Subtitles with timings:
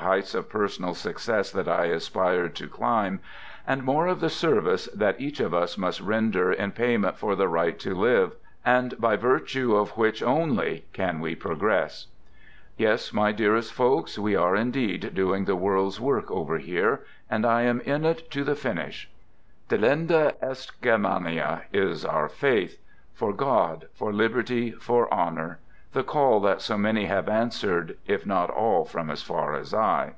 [0.00, 3.20] heights of personal success that I aspired to climb,
[3.64, 7.46] and more of the service that each of us must render in payment for the
[7.46, 8.34] right to live
[8.64, 12.08] and by virtue of, which only can we progress.
[12.76, 16.28] 86 "THE GOOD SOLDIER" Yes, my dearest folks, we are indeed doing the world's work
[16.28, 19.08] over here, and I am in it to the finish."
[19.68, 22.80] Delenda est Germania!" is our faith."
[23.14, 25.60] For God, for Liberty, for Honor,"
[25.92, 30.14] the call that so many have answered, if not all from as far as I.